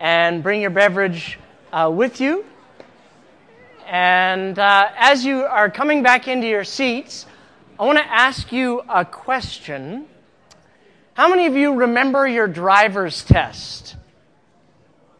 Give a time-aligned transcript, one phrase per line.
[0.00, 1.38] and bring your beverage
[1.72, 2.44] uh, with you.
[3.86, 7.26] And uh, as you are coming back into your seats,
[7.78, 10.06] I want to ask you a question.
[11.14, 13.96] How many of you remember your driver's test?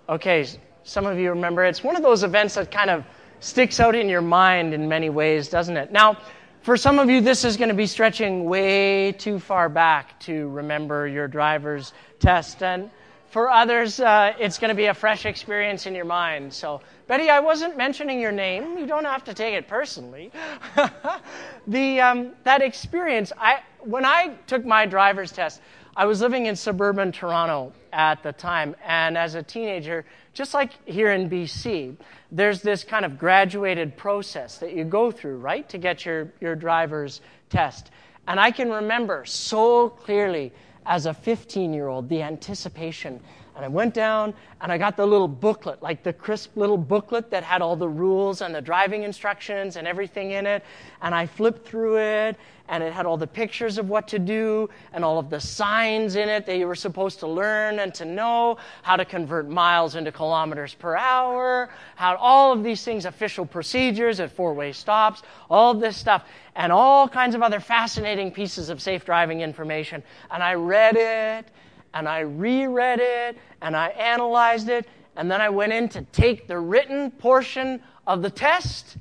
[0.08, 0.46] Okay,
[0.82, 1.64] some of you remember.
[1.64, 3.04] It's one of those events that kind of
[3.40, 5.92] sticks out in your mind in many ways, doesn't it?
[5.92, 6.16] Now,
[6.62, 10.48] for some of you, this is going to be stretching way too far back to
[10.48, 12.62] remember your driver's test.
[12.62, 12.90] And
[13.30, 16.52] for others, uh, it's going to be a fresh experience in your mind.
[16.52, 18.76] So, Betty, I wasn't mentioning your name.
[18.76, 20.32] You don't have to take it personally.
[21.66, 25.60] the, um, that experience, I, when I took my driver's test,
[25.96, 28.74] I was living in suburban Toronto at the time.
[28.84, 31.96] And as a teenager, just like here in BC,
[32.32, 36.56] there's this kind of graduated process that you go through, right, to get your, your
[36.56, 37.92] driver's test.
[38.26, 40.52] And I can remember so clearly
[40.90, 43.20] as a 15 year old the anticipation.
[43.56, 47.30] And I went down and I got the little booklet, like the crisp little booklet
[47.30, 50.64] that had all the rules and the driving instructions and everything in it.
[51.02, 52.36] And I flipped through it
[52.70, 56.14] and it had all the pictures of what to do and all of the signs
[56.14, 59.96] in it that you were supposed to learn and to know how to convert miles
[59.96, 65.22] into kilometers per hour, how all of these things, official procedures at four way stops,
[65.50, 70.02] all of this stuff, and all kinds of other fascinating pieces of safe driving information.
[70.30, 71.46] And I read it
[71.94, 76.46] and I reread it and I analyzed it and then I went in to take
[76.46, 78.96] the written portion of the test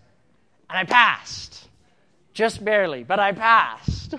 [0.69, 1.69] and I passed
[2.33, 4.15] just barely, but I passed.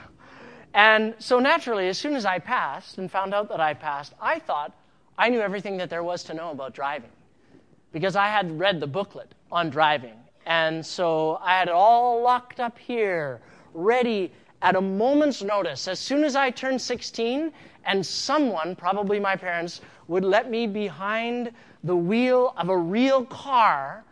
[0.75, 4.39] And so naturally, as soon as I passed and found out that I passed, I
[4.39, 4.73] thought
[5.19, 7.11] I knew everything that there was to know about driving
[7.93, 10.17] because I had read the booklet on driving.
[10.47, 13.41] And so I had it all locked up here,
[13.75, 14.33] ready
[14.63, 15.89] at a moment's notice.
[15.89, 17.53] As soon as I turned 16,
[17.85, 21.53] and someone, probably my parents, would let me behind
[21.85, 24.05] the wheel of a real car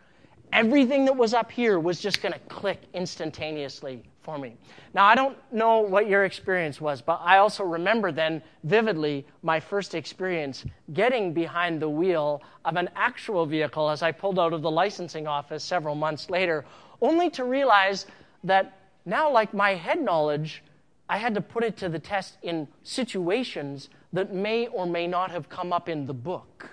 [0.53, 4.57] everything that was up here was just going to click instantaneously for me.
[4.93, 9.59] Now, I don't know what your experience was, but I also remember then vividly my
[9.59, 14.61] first experience getting behind the wheel of an actual vehicle as I pulled out of
[14.61, 16.65] the licensing office several months later,
[17.01, 18.07] only to realize
[18.43, 18.78] that
[19.09, 20.63] now, like my head knowledge,
[21.09, 25.31] I had to put it to the test in situations that may or may not
[25.31, 26.69] have come up in the book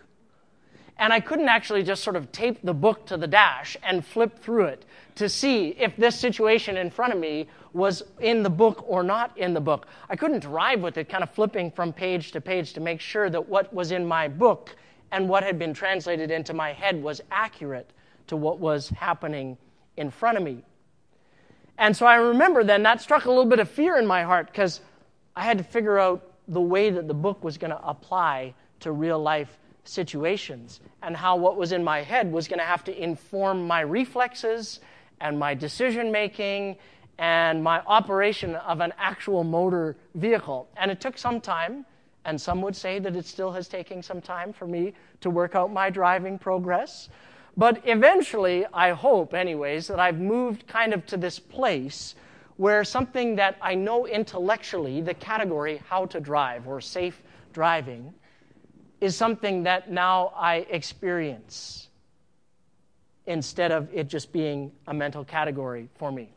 [0.99, 4.39] and I couldn't actually just sort of tape the book to the dash and flip
[4.39, 4.85] through it
[5.17, 9.37] to see if this situation in front of me was in the book or not
[9.37, 9.87] in the book.
[10.09, 13.29] I couldn't drive with it, kind of flipping from page to page to make sure
[13.29, 14.75] that what was in my book
[15.13, 17.91] and what had been translated into my head was accurate
[18.29, 19.59] to what was happening
[19.99, 20.65] in front of me.
[21.79, 24.47] And so I remember then that struck a little bit of fear in my heart
[24.47, 24.81] because
[25.35, 28.93] I had to figure out the way that the book was going to apply to
[28.93, 33.03] real life situations and how what was in my head was going to have to
[33.03, 34.81] inform my reflexes
[35.21, 36.77] and my decision making
[37.19, 40.69] and my operation of an actual motor vehicle.
[40.77, 41.87] And it took some time,
[42.25, 45.55] and some would say that it still has taken some time for me to work
[45.55, 47.09] out my driving progress.
[47.57, 52.15] But eventually, I hope, anyways, that I've moved kind of to this place
[52.57, 57.23] where something that I know intellectually, the category how to drive or safe
[57.53, 58.13] driving,
[59.01, 61.89] is something that now I experience
[63.27, 66.31] instead of it just being a mental category for me.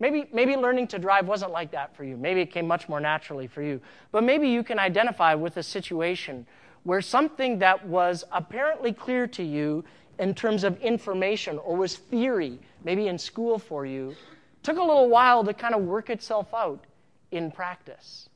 [0.00, 2.16] Maybe, maybe learning to drive wasn't like that for you.
[2.16, 3.80] Maybe it came much more naturally for you.
[4.10, 6.46] But maybe you can identify with a situation
[6.82, 9.84] where something that was apparently clear to you
[10.18, 14.14] in terms of information or was theory, maybe in school for you,
[14.62, 16.84] took a little while to kind of work itself out
[17.30, 18.28] in practice.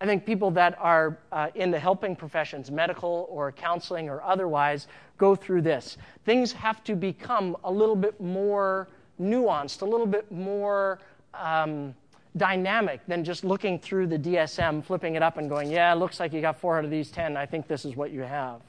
[0.00, 4.86] I think people that are uh, in the helping professions, medical or counseling or otherwise,
[5.16, 5.96] go through this.
[6.24, 8.88] Things have to become a little bit more
[9.20, 11.00] nuanced, a little bit more
[11.34, 11.94] um,
[12.36, 16.32] dynamic than just looking through the DSM, flipping it up, and going, Yeah, looks like
[16.32, 17.36] you got four out of these 10.
[17.36, 18.60] I think this is what you have.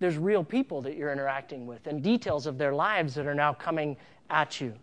[0.00, 3.52] There's real people that you're interacting with and details of their lives that are now
[3.52, 3.96] coming
[4.30, 4.74] at you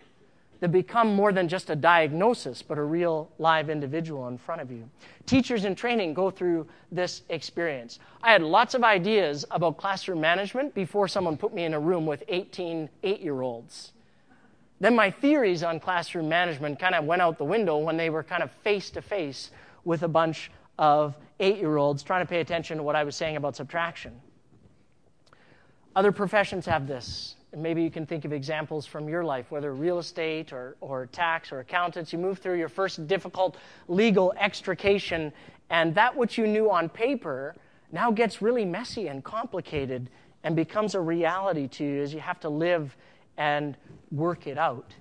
[0.59, 4.71] that become more than just a diagnosis, but a real live individual in front of
[4.71, 4.89] you.
[5.25, 7.99] Teachers in training go through this experience.
[8.23, 12.05] I had lots of ideas about classroom management before someone put me in a room
[12.05, 13.91] with 18 eight year olds.
[14.79, 18.23] Then my theories on classroom management kind of went out the window when they were
[18.23, 19.51] kind of face to face
[19.83, 23.15] with a bunch of eight year olds trying to pay attention to what I was
[23.15, 24.19] saying about subtraction.
[25.95, 27.35] Other professions have this.
[27.53, 31.05] And maybe you can think of examples from your life, whether real estate or, or
[31.07, 32.11] tax or accountants.
[32.11, 33.55] You move through your first difficult
[33.87, 35.31] legal extrication,
[35.69, 37.55] and that which you knew on paper
[37.93, 40.09] now gets really messy and complicated
[40.43, 42.95] and becomes a reality to you as you have to live
[43.37, 43.77] and
[44.11, 44.93] work it out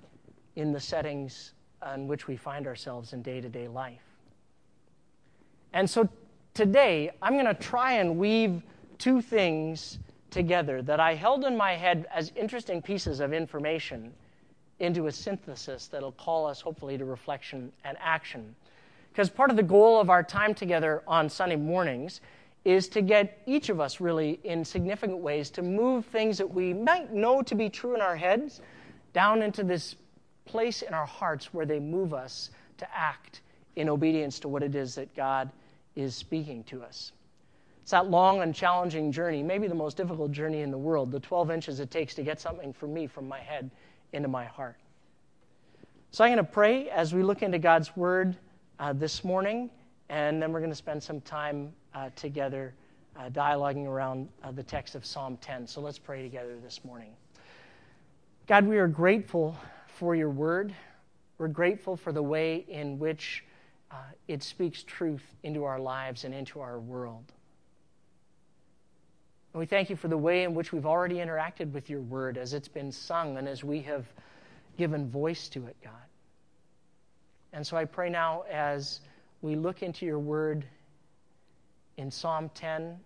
[0.55, 1.53] in the settings
[1.95, 4.01] in which we find ourselves in day to day life.
[5.73, 6.09] And so
[6.55, 8.63] today, I'm going to try and weave
[8.99, 9.99] two things
[10.35, 14.13] together that I held in my head as interesting pieces of information
[14.81, 18.55] into a synthesis that'll call us, hopefully, to reflection and action.
[19.13, 22.21] Because part of the goal of our time together on Sunday mornings
[22.65, 26.75] is to get each of us really in significant ways to move things that we
[26.75, 28.61] might know to be true in our heads
[29.13, 29.95] down into this
[30.47, 33.43] place in our hearts where they move us to act
[33.77, 35.49] in obedience to what it is that God
[35.95, 37.13] is speaking to us.
[37.85, 41.21] It's that long and challenging journey, maybe the most difficult journey in the world, the
[41.21, 43.71] 12 inches it takes to get something from me from my head
[44.15, 44.79] into my heart.
[46.11, 48.39] So I'm going to pray as we look into God's Word
[48.81, 49.69] uh, this morning,
[50.09, 52.73] and then we're going to spend some time uh, together
[53.19, 55.67] uh, dialoguing around uh, the text of Psalm 10.
[55.67, 57.11] So let's pray together this morning.
[58.47, 59.59] God, we are grateful
[59.89, 60.75] for your Word.
[61.37, 63.45] We're grateful for the way in which
[63.91, 63.97] uh,
[64.27, 67.34] it speaks truth into our lives and into our world.
[69.55, 72.37] And we thank you for the way in which we've already interacted with your word
[72.37, 74.05] as it's been sung and as we have
[74.77, 75.93] given voice to it, God.
[77.53, 79.01] And so I pray now as
[79.43, 80.65] we look into your word
[81.97, 82.99] in Psalm 10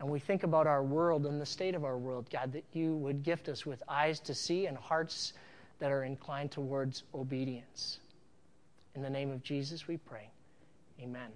[0.00, 2.96] and we think about our world and the state of our world, God, that you
[2.96, 5.34] would gift us with eyes to see and hearts
[5.78, 8.00] that are inclined towards obedience.
[8.96, 10.30] In the name of Jesus, we pray.
[11.00, 11.30] Amen.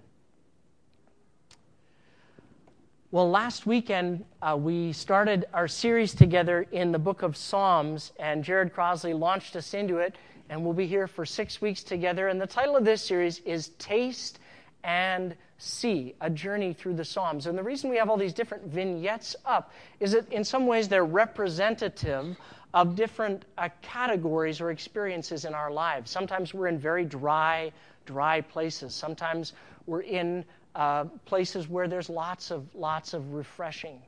[3.15, 8.43] Well, last weekend uh, we started our series together in the book of Psalms, and
[8.43, 10.17] Jared Crosley launched us into it,
[10.49, 12.27] and we'll be here for six weeks together.
[12.27, 14.39] And the title of this series is Taste
[14.83, 17.47] and See A Journey Through the Psalms.
[17.47, 19.71] And the reason we have all these different vignettes up
[20.01, 22.35] is that in some ways they're representative
[22.73, 26.11] of different uh, categories or experiences in our lives.
[26.11, 27.71] Sometimes we're in very dry,
[28.05, 28.93] dry places.
[28.93, 29.53] Sometimes
[29.87, 30.43] we're in
[30.75, 34.01] uh, places where there's lots of lots of refreshing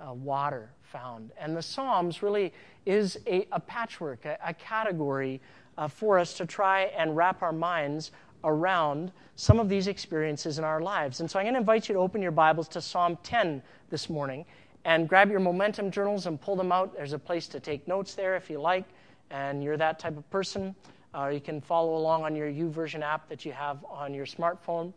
[0.00, 1.30] uh, water found.
[1.38, 2.52] And the Psalms really
[2.86, 5.40] is a, a patchwork, a, a category
[5.76, 8.10] uh, for us to try and wrap our minds
[8.44, 11.20] around some of these experiences in our lives.
[11.20, 14.08] And so I'm going to invite you to open your Bibles to Psalm 10 this
[14.08, 14.44] morning
[14.84, 16.96] and grab your momentum journals and pull them out.
[16.96, 18.84] There's a place to take notes there if you like,
[19.30, 20.74] and you're that type of person.
[21.14, 24.92] Uh, you can follow along on your YouVersion app that you have on your smartphone.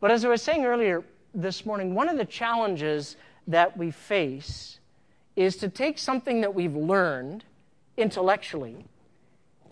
[0.00, 1.04] But as I was saying earlier
[1.34, 3.16] this morning, one of the challenges
[3.46, 4.78] that we face
[5.36, 7.44] is to take something that we've learned
[7.96, 8.84] intellectually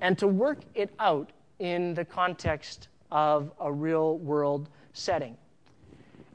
[0.00, 5.36] and to work it out in the context of a real world setting.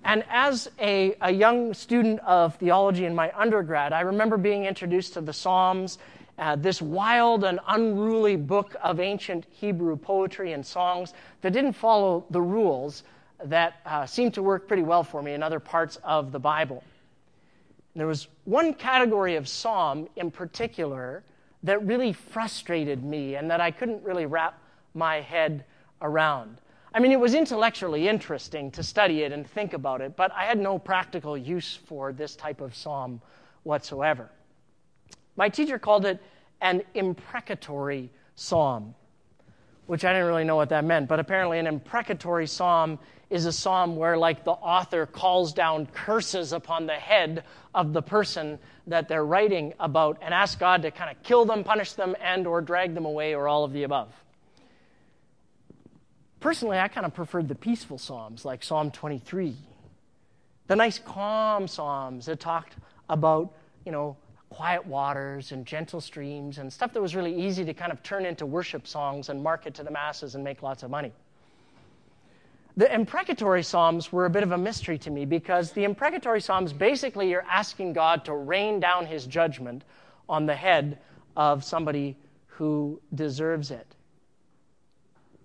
[0.04, 5.14] And as a, a young student of theology in my undergrad, I remember being introduced
[5.14, 5.98] to the Psalms,
[6.38, 12.26] uh, this wild and unruly book of ancient Hebrew poetry and songs that didn't follow
[12.32, 13.04] the rules
[13.46, 16.84] that uh, seemed to work pretty well for me in other parts of the Bible.
[17.94, 21.24] And there was one category of psalm in particular
[21.64, 24.60] that really frustrated me and that I couldn't really wrap
[24.94, 25.66] my head
[26.02, 26.60] around.
[26.94, 30.46] I mean, it was intellectually interesting to study it and think about it, but I
[30.46, 33.22] had no practical use for this type of psalm
[33.64, 34.30] whatsoever.
[35.36, 36.22] My teacher called it
[36.62, 38.94] an imprecatory psalm,
[39.86, 43.00] which I didn't really know what that meant, but apparently, an imprecatory psalm
[43.30, 48.02] is a psalm where, like, the author calls down curses upon the head of the
[48.02, 52.16] person that they're writing about and asks God to kind of kill them, punish them,
[52.22, 54.14] and or drag them away, or all of the above.
[56.40, 59.56] Personally, I kind of preferred the peaceful Psalms like Psalm 23.
[60.68, 62.76] The nice, calm Psalms that talked
[63.10, 63.54] about,
[63.86, 64.18] you know,
[64.54, 68.24] quiet waters and gentle streams and stuff that was really easy to kind of turn
[68.24, 71.12] into worship songs and market to the masses and make lots of money.
[72.78, 76.72] The imprecatory Psalms were a bit of a mystery to me because the imprecatory Psalms
[76.72, 79.84] basically you're asking God to rain down his judgment
[80.30, 81.00] on the head
[81.36, 83.96] of somebody who deserves it.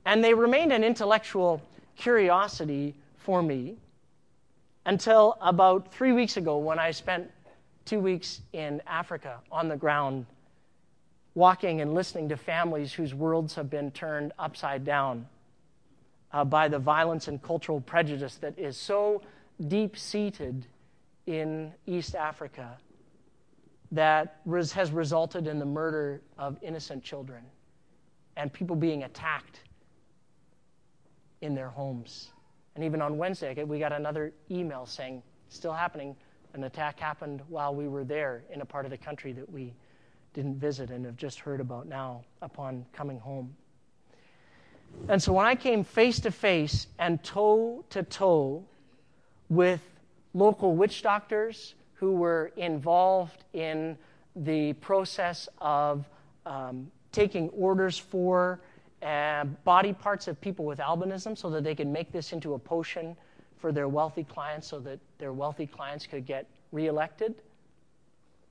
[0.05, 1.63] And they remained an intellectual
[1.97, 3.79] curiosity for me
[4.85, 7.31] until about three weeks ago when I spent
[7.89, 10.27] two weeks in Africa on the ground,
[11.35, 15.27] walking and listening to families whose worlds have been turned upside down
[16.33, 19.23] uh, by the violence and cultural prejudice that is so
[19.69, 20.67] deep seated
[21.27, 22.77] in East Africa
[23.93, 27.43] that res- has resulted in the murder of innocent children
[28.37, 29.61] and people being attacked
[31.41, 32.33] in their homes.
[32.75, 36.15] And even on Wednesday, we got another email saying still happening.
[36.55, 39.73] An attack happened while we were there in a part of the country that we
[40.35, 43.55] didn't visit and have just heard about now upon coming home.
[45.09, 48.65] And so when I came face to face and toe to toe
[49.49, 49.81] with
[50.35, 53.97] local witch doctors who were involved in
[54.37, 56.09] the process of
[56.47, 58.61] um, taking orders for
[59.03, 62.59] uh, body parts of people with albinism so that they could make this into a
[62.59, 63.17] potion
[63.57, 67.35] for their wealthy clients so that their wealthy clients could get reelected.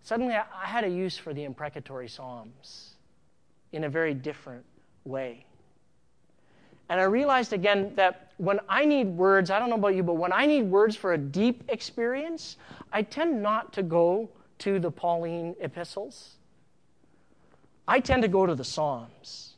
[0.03, 2.91] Suddenly, I, I had a use for the imprecatory Psalms
[3.71, 4.63] in a very different
[5.05, 5.45] way.
[6.89, 10.13] And I realized again that when I need words, I don't know about you, but
[10.13, 12.57] when I need words for a deep experience,
[12.93, 16.35] I tend not to go to the Pauline epistles.
[17.87, 19.55] I tend to go to the Psalms.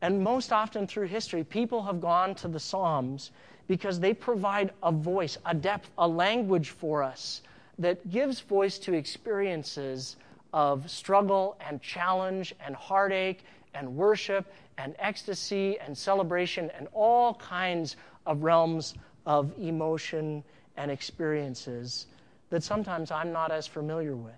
[0.00, 3.30] And most often through history, people have gone to the Psalms
[3.68, 7.42] because they provide a voice, a depth, a language for us
[7.78, 10.16] that gives voice to experiences
[10.52, 17.96] of struggle and challenge and heartache and worship and ecstasy and celebration and all kinds
[18.26, 18.94] of realms
[19.26, 20.42] of emotion
[20.76, 22.06] and experiences
[22.50, 24.34] that sometimes I'm not as familiar with.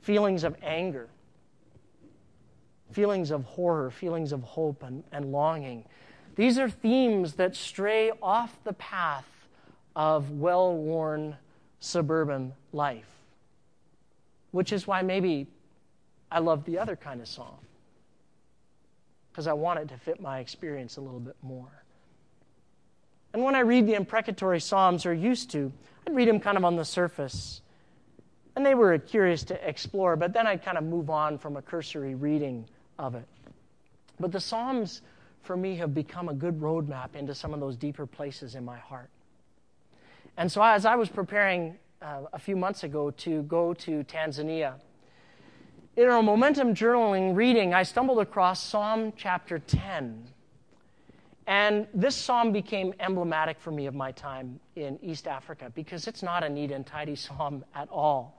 [0.00, 1.08] Feelings of anger,
[2.92, 5.84] feelings of horror, feelings of hope and, and longing.
[6.34, 9.28] These are themes that stray off the path
[9.94, 11.36] of well worn
[11.80, 13.10] suburban life,
[14.50, 15.46] which is why maybe
[16.30, 17.58] I love the other kind of song
[19.30, 21.82] because I want it to fit my experience a little bit more.
[23.32, 25.72] And when I read the imprecatory Psalms, or used to,
[26.06, 27.62] I'd read them kind of on the surface.
[28.54, 31.62] And they were curious to explore, but then I'd kind of move on from a
[31.62, 32.66] cursory reading
[32.98, 33.24] of it.
[34.20, 35.00] But the Psalms,
[35.42, 38.78] for me, have become a good roadmap into some of those deeper places in my
[38.78, 39.10] heart.
[40.36, 44.74] And so, as I was preparing uh, a few months ago to go to Tanzania,
[45.94, 50.24] in our momentum journaling reading, I stumbled across Psalm chapter 10.
[51.46, 56.22] And this psalm became emblematic for me of my time in East Africa because it's
[56.22, 58.38] not a neat and tidy psalm at all.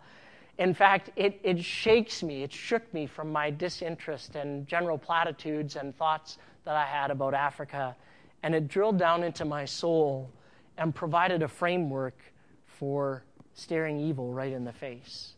[0.57, 5.75] In fact, it, it shakes me, it shook me from my disinterest and general platitudes
[5.75, 7.95] and thoughts that I had about Africa.
[8.43, 10.29] And it drilled down into my soul
[10.77, 12.17] and provided a framework
[12.65, 15.33] for staring evil right in the face.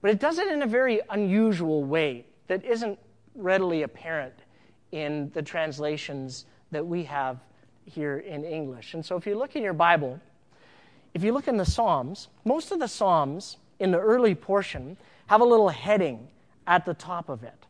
[0.00, 2.98] But it does it in a very unusual way that isn't
[3.34, 4.34] readily apparent
[4.92, 7.38] in the translations that we have
[7.84, 8.94] here in English.
[8.94, 10.20] And so if you look in your Bible,
[11.16, 15.40] if you look in the Psalms, most of the Psalms in the early portion have
[15.40, 16.28] a little heading
[16.66, 17.66] at the top of it,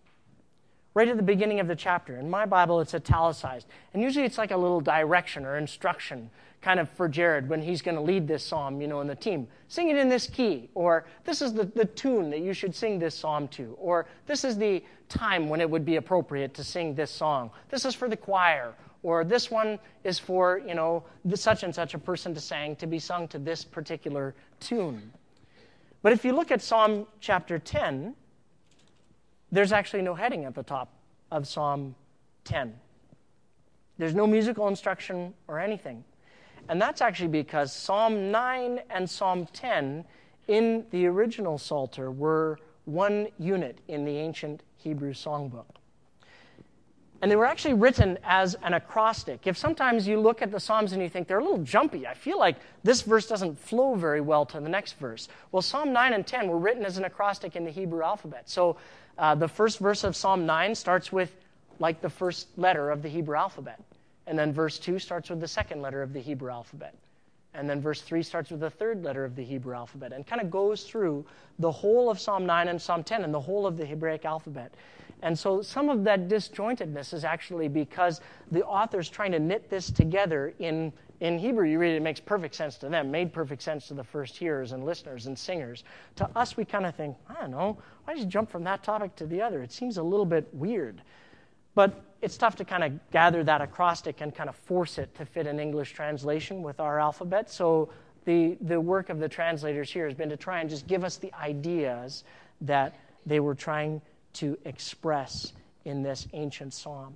[0.95, 2.17] right at the beginning of the chapter.
[2.17, 3.69] In my Bible, it's italicized.
[3.95, 6.29] And usually it's like a little direction or instruction
[6.61, 9.15] kind of for Jared when he's going to lead this psalm, you know, in the
[9.15, 9.47] team.
[9.69, 12.99] Sing it in this key, or this is the, the tune that you should sing
[12.99, 16.97] this psalm to, or this is the time when it would be appropriate to sing
[16.97, 17.53] this song.
[17.69, 21.95] This is for the choir, or this one is for, you know, such and such
[21.95, 25.13] a person to sing, to be sung to this particular tune.
[26.03, 28.15] But if you look at Psalm chapter 10,
[29.53, 30.93] there's actually no heading at the top
[31.31, 31.95] of Psalm
[32.45, 32.75] 10.
[33.99, 36.05] There's no musical instruction or anything.
[36.69, 40.05] And that's actually because Psalm 9 and Psalm 10
[40.49, 45.76] in the original Psalter were one unit in the ancient Hebrew songbook.
[47.23, 49.47] And they were actually written as an acrostic.
[49.47, 52.15] If sometimes you look at the Psalms and you think they're a little jumpy, I
[52.15, 55.29] feel like this verse doesn't flow very well to the next verse.
[55.51, 58.49] Well, Psalm 9 and 10 were written as an acrostic in the Hebrew alphabet.
[58.51, 58.77] So
[59.19, 61.35] uh, the first verse of Psalm 9 starts with
[61.79, 63.81] like the first letter of the Hebrew alphabet.
[64.27, 66.95] And then verse 2 starts with the second letter of the Hebrew alphabet.
[67.55, 70.43] And then verse 3 starts with the third letter of the Hebrew alphabet and kind
[70.43, 71.25] of goes through
[71.59, 74.73] the whole of Psalm 9 and Psalm 10 and the whole of the Hebraic alphabet.
[75.23, 78.21] And so some of that disjointedness is actually because
[78.53, 81.67] the author's trying to knit this together in, in Hebrew.
[81.67, 84.37] You read it, it makes perfect sense to them, made perfect sense to the first
[84.37, 85.85] hearers and listeners and singers.
[86.17, 88.83] To us, we kind of think, I don't know, why did you jump from that
[88.83, 89.63] topic to the other?
[89.63, 91.01] It seems a little bit weird.
[91.75, 95.25] But it's tough to kind of gather that acrostic and kind of force it to
[95.25, 97.51] fit an English translation with our alphabet.
[97.51, 97.91] So
[98.25, 101.17] the, the work of the translators here has been to try and just give us
[101.17, 102.25] the ideas
[102.63, 102.97] that
[103.27, 104.01] they were trying
[104.37, 105.53] to express
[105.85, 107.15] in this ancient psalm.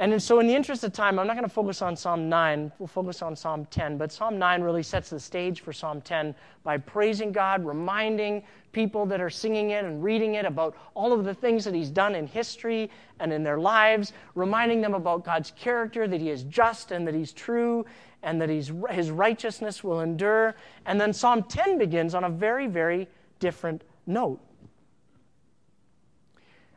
[0.00, 2.72] And so, in the interest of time, I'm not going to focus on Psalm 9.
[2.78, 3.98] We'll focus on Psalm 10.
[3.98, 8.42] But Psalm 9 really sets the stage for Psalm 10 by praising God, reminding
[8.72, 11.90] people that are singing it and reading it about all of the things that He's
[11.90, 16.44] done in history and in their lives, reminding them about God's character, that He is
[16.44, 17.84] just and that He's true
[18.22, 20.54] and that he's, His righteousness will endure.
[20.86, 24.40] And then Psalm 10 begins on a very, very different note.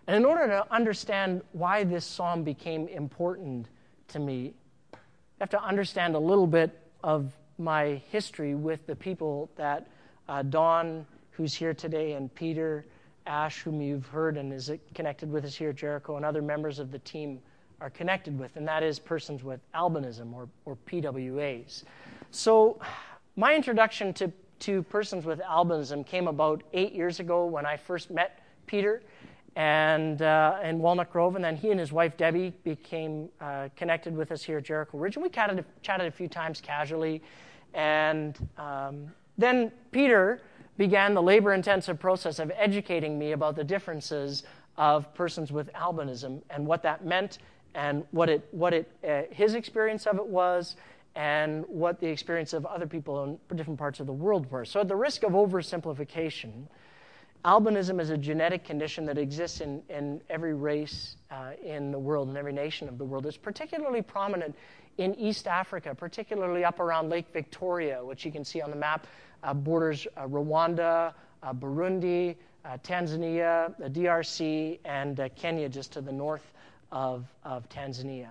[0.08, 3.68] And in order to understand why this psalm became important
[4.10, 4.54] to me,
[4.92, 5.00] you
[5.40, 9.88] have to understand a little bit of my history with the people that
[10.28, 12.86] uh, Don, who's here today, and Peter,
[13.26, 16.80] Ash, whom you've heard and is connected with us here at Jericho, and other members
[16.80, 17.40] of the team
[17.80, 21.84] are connected with, and that is persons with albinism or, or PWAs.
[22.32, 22.80] So,
[23.36, 28.12] my introduction to, to persons with albinism came about eight years ago when I first
[28.12, 29.02] met Peter
[29.56, 34.16] and uh, in Walnut Grove, and then he and his wife Debbie became uh, connected
[34.16, 37.22] with us here at Jericho Ridge, and we chatted, chatted a few times casually,
[37.74, 40.42] and um, then Peter
[40.78, 44.44] began the labor-intensive process of educating me about the differences
[44.78, 47.38] of persons with albinism and what that meant,
[47.76, 50.76] and what it, what it, uh, his experience of it was,
[51.16, 54.66] and what the experience of other people in different parts of the world were.
[54.66, 56.68] So, at the risk of oversimplification,
[57.46, 62.30] albinism is a genetic condition that exists in, in every race uh, in the world,
[62.30, 63.26] in every nation of the world.
[63.26, 64.56] It's particularly prominent
[64.98, 69.08] in East Africa, particularly up around Lake Victoria, which you can see on the map,
[69.44, 76.02] uh, borders uh, Rwanda, uh, Burundi, uh, Tanzania, the DRC, and uh, Kenya just to
[76.02, 76.54] the north
[76.92, 78.30] of, of Tanzania.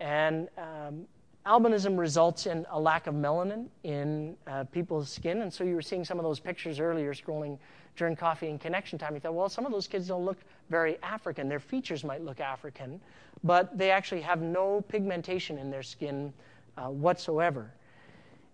[0.00, 1.06] And um,
[1.46, 4.36] albinism results in a lack of melanin in
[4.72, 7.58] people's skin, and so you were seeing some of those pictures earlier scrolling
[7.96, 9.14] during coffee and connection time.
[9.14, 11.48] You thought, well, some of those kids don't look very African.
[11.48, 13.00] Their features might look African,
[13.44, 16.32] but they actually have no pigmentation in their skin
[16.76, 17.72] uh, whatsoever.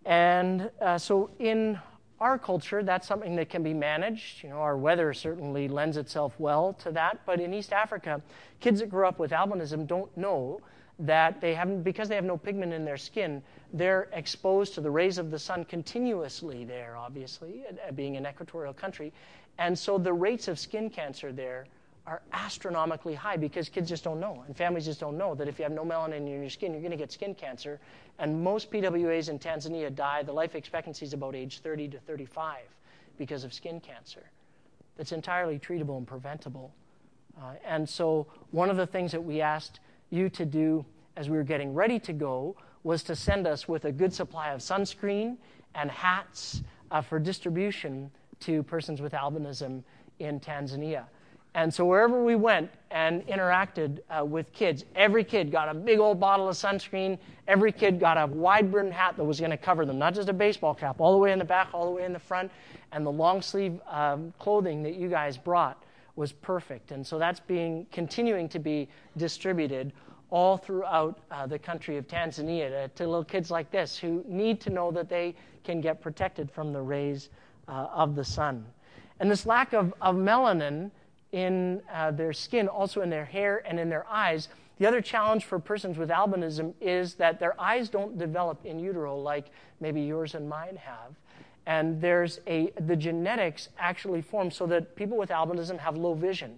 [0.05, 1.78] And uh, so in
[2.21, 4.43] our culture, that's something that can be managed.
[4.43, 7.21] You know, our weather certainly lends itself well to that.
[7.26, 8.23] But in East Africa,
[8.61, 10.61] kids that grew up with albinism don't know
[10.99, 14.91] that they haven't, because they have no pigment in their skin, they're exposed to the
[14.91, 19.12] rays of the sun continuously there, obviously, uh, being an equatorial country.
[19.59, 21.66] And so the rates of skin cancer there
[22.07, 24.44] are astronomically high because kids just don't know.
[24.47, 26.81] And families just don't know that if you have no melanin in your skin, you're
[26.81, 27.81] going to get skin cancer.
[28.18, 32.59] And most PWAs in Tanzania die, the life expectancy is about age 30 to 35
[33.18, 34.23] because of skin cancer.
[34.97, 36.73] That's entirely treatable and preventable.
[37.38, 41.37] Uh, and so, one of the things that we asked you to do as we
[41.37, 45.37] were getting ready to go was to send us with a good supply of sunscreen
[45.74, 49.83] and hats uh, for distribution to persons with albinism
[50.18, 51.05] in Tanzania.
[51.55, 55.98] And so wherever we went and interacted uh, with kids, every kid got a big
[55.98, 57.18] old bottle of sunscreen.
[57.48, 60.29] Every kid got a wide brimmed hat that was going to cover them, not just
[60.29, 62.52] a baseball cap, all the way in the back, all the way in the front.
[62.92, 65.83] And the long sleeve um, clothing that you guys brought
[66.14, 66.92] was perfect.
[66.92, 69.94] And so that's being continuing to be distributed
[70.31, 74.61] all throughout uh, the country of Tanzania to, to, little kids like this who need
[74.61, 75.35] to know that they
[75.65, 77.29] can get protected from the rays
[77.69, 78.65] uh, of the sun.
[79.21, 80.91] And this lack of, of melanin
[81.33, 84.49] in uh, their skin, also in their hair and in their eyes.
[84.79, 89.17] The other challenge for persons with albinism is that their eyes don't develop in utero
[89.17, 89.47] like
[89.81, 91.15] maybe yours and mine have.
[91.67, 96.55] And there's a, the genetics actually form so that people with albinism have low vision.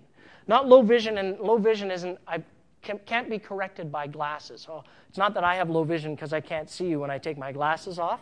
[0.47, 2.43] Not low vision, and low vision isn't, I
[3.07, 4.63] can't be corrected by glasses.
[4.63, 7.19] So it's not that I have low vision because I can't see you when I
[7.19, 8.21] take my glasses off.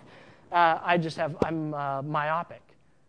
[0.52, 2.62] Uh, I just have, I'm uh, myopic.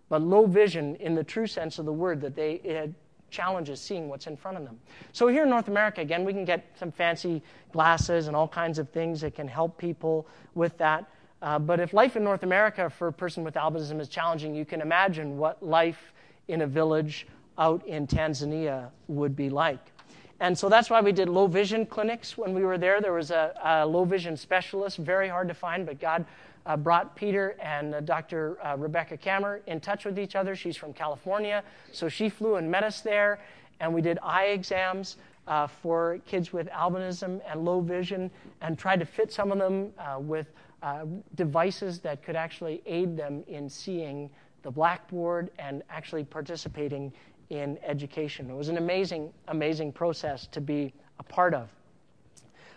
[0.09, 2.93] But low vision in the true sense of the word, that they, it
[3.29, 4.79] challenges seeing what's in front of them.
[5.11, 7.41] So here in North America, again, we can get some fancy
[7.71, 11.09] glasses and all kinds of things that can help people with that.
[11.41, 14.65] Uh, but if life in North America for a person with albinism is challenging, you
[14.65, 16.13] can imagine what life
[16.47, 19.91] in a village out in Tanzania would be like.
[20.39, 23.01] And so that's why we did low vision clinics when we were there.
[23.01, 26.25] There was a, a low vision specialist, very hard to find, but God
[26.67, 28.57] uh, brought Peter and uh, Dr.
[28.63, 30.55] Uh, Rebecca Kammer in touch with each other.
[30.55, 33.39] She's from California, so she flew and met us there,
[33.79, 38.29] and we did eye exams uh, for kids with albinism and low vision
[38.61, 40.47] and tried to fit some of them uh, with
[40.83, 44.29] uh, devices that could actually aid them in seeing
[44.63, 47.11] the blackboard and actually participating
[47.49, 48.49] in education.
[48.49, 51.69] It was an amazing, amazing process to be a part of.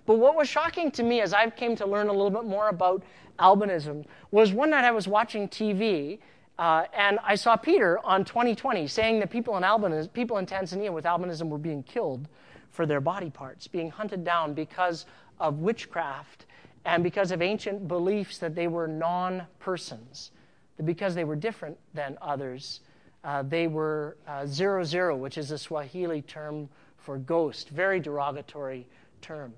[0.06, 2.68] But what was shocking to me as I came to learn a little bit more
[2.68, 3.02] about
[3.38, 6.18] albinism was one night I was watching TV
[6.58, 10.92] uh, and I saw Peter on 2020 saying that people in, albinism, people in Tanzania
[10.92, 12.28] with albinism were being killed
[12.70, 15.06] for their body parts, being hunted down because
[15.38, 16.44] of witchcraft
[16.84, 20.32] and because of ancient beliefs that they were non persons,
[20.76, 22.80] that because they were different than others,
[23.24, 28.86] uh, they were uh, zeru zeru, which is a Swahili term for ghost, very derogatory
[29.20, 29.52] term.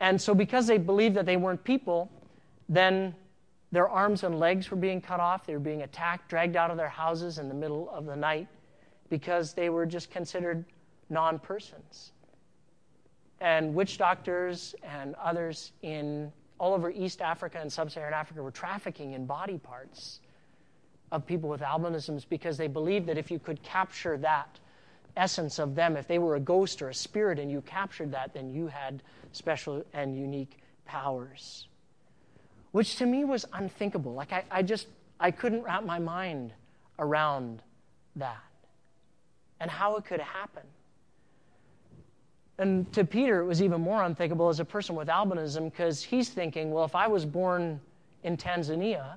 [0.00, 2.10] And so, because they believed that they weren't people,
[2.68, 3.14] then
[3.70, 5.46] their arms and legs were being cut off.
[5.46, 8.48] They were being attacked, dragged out of their houses in the middle of the night
[9.08, 10.64] because they were just considered
[11.10, 12.12] non persons.
[13.40, 18.50] And witch doctors and others in all over East Africa and Sub Saharan Africa were
[18.50, 20.20] trafficking in body parts
[21.12, 24.58] of people with albinisms because they believed that if you could capture that
[25.16, 28.34] essence of them, if they were a ghost or a spirit and you captured that,
[28.34, 31.68] then you had special and unique powers
[32.72, 34.14] which to me was unthinkable.
[34.14, 34.88] Like, I, I just,
[35.20, 36.52] I couldn't wrap my mind
[36.98, 37.62] around
[38.16, 38.42] that
[39.60, 40.62] and how it could happen.
[42.58, 46.28] And to Peter, it was even more unthinkable as a person with albinism because he's
[46.30, 47.80] thinking, well, if I was born
[48.24, 49.16] in Tanzania,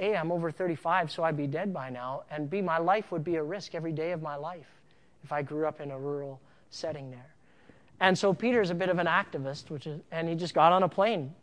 [0.00, 3.24] A, I'm over 35, so I'd be dead by now, and B, my life would
[3.24, 4.68] be a risk every day of my life
[5.24, 7.34] if I grew up in a rural setting there.
[8.00, 10.84] And so Peter's a bit of an activist, which is, and he just got on
[10.84, 11.34] a plane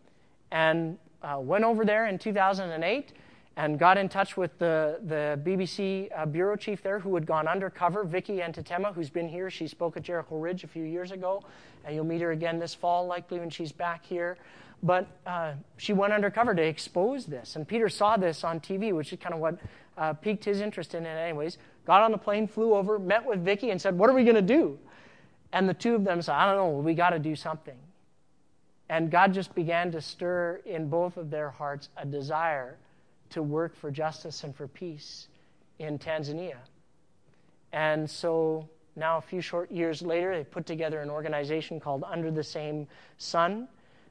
[0.51, 3.11] and uh, went over there in 2008
[3.57, 7.47] and got in touch with the, the BBC uh, bureau chief there who had gone
[7.47, 9.49] undercover, Vicky Ntetema, who's been here.
[9.49, 11.43] She spoke at Jericho Ridge a few years ago,
[11.85, 14.37] and you'll meet her again this fall, likely when she's back here.
[14.83, 19.11] But uh, she went undercover to expose this, and Peter saw this on TV, which
[19.13, 19.57] is kind of what
[19.97, 21.57] uh, piqued his interest in it, anyways.
[21.85, 24.35] Got on the plane, flew over, met with Vicky, and said, "What are we going
[24.35, 24.77] to do?"
[25.53, 26.79] And the two of them said, "I don't know.
[26.79, 27.77] We got to do something."
[28.89, 32.77] And God just began to stir in both of their hearts a desire
[33.31, 35.27] to work for justice and for peace
[35.79, 36.57] in Tanzania.
[37.73, 42.31] And so now, a few short years later, they put together an organization called Under
[42.31, 43.67] the Same Sun,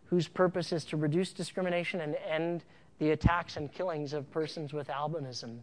[0.07, 2.65] whose purpose is to reduce discrimination and end
[2.99, 5.59] the attacks and killings of persons with albinism.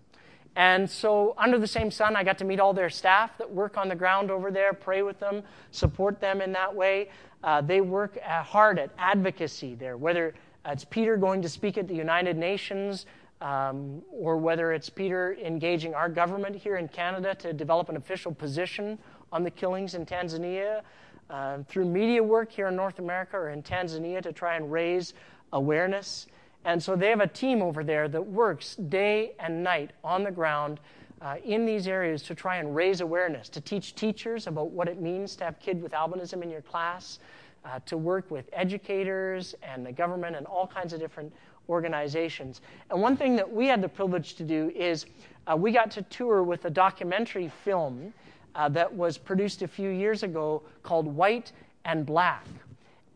[0.55, 3.77] And so, under the same sun, I got to meet all their staff that work
[3.77, 7.09] on the ground over there, pray with them, support them in that way.
[7.43, 10.33] Uh, they work hard at advocacy there, whether
[10.65, 13.05] it's Peter going to speak at the United Nations,
[13.39, 18.33] um, or whether it's Peter engaging our government here in Canada to develop an official
[18.33, 18.99] position
[19.31, 20.81] on the killings in Tanzania,
[21.31, 25.13] uh, through media work here in North America or in Tanzania to try and raise
[25.53, 26.27] awareness.
[26.65, 30.31] And so they have a team over there that works day and night on the
[30.31, 30.79] ground
[31.21, 34.99] uh, in these areas to try and raise awareness, to teach teachers about what it
[34.99, 37.19] means to have kids with albinism in your class,
[37.63, 41.31] uh, to work with educators and the government and all kinds of different
[41.69, 42.61] organizations.
[42.89, 45.05] And one thing that we had the privilege to do is
[45.47, 48.13] uh, we got to tour with a documentary film
[48.55, 51.51] uh, that was produced a few years ago called White
[51.85, 52.45] and Black.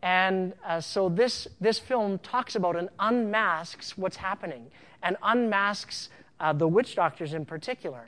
[0.02, 4.70] And uh, so this, this film talks about and unmasks what's happening
[5.02, 8.06] and unmasks uh, the witch doctors in particular.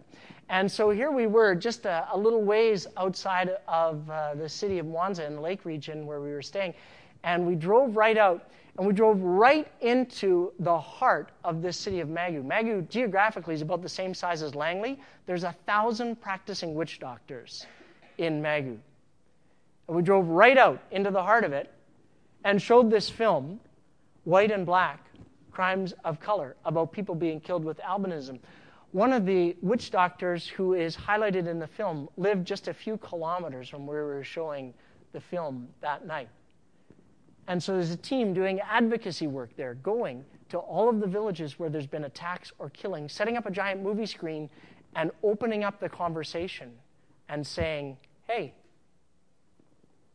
[0.50, 4.78] And so here we were, just a, a little ways outside of uh, the city
[4.78, 6.74] of Mwanza in the lake region where we were staying.
[7.22, 11.98] And we drove right out, and we drove right into the heart of this city
[11.98, 12.44] of Magu.
[12.44, 15.00] Magu, geographically, is about the same size as Langley.
[15.26, 17.66] There's a thousand practicing witch doctors
[18.18, 18.78] in Magu.
[19.88, 21.72] And we drove right out into the heart of it,
[22.44, 23.58] and showed this film,
[24.22, 25.00] White and Black
[25.50, 28.38] Crimes of Color, about people being killed with albinism.
[28.92, 32.96] One of the witch doctors who is highlighted in the film lived just a few
[32.98, 34.72] kilometers from where we were showing
[35.12, 36.28] the film that night.
[37.48, 41.58] And so there's a team doing advocacy work there, going to all of the villages
[41.58, 44.50] where there's been attacks or killings, setting up a giant movie screen
[44.94, 46.70] and opening up the conversation
[47.30, 48.52] and saying, hey,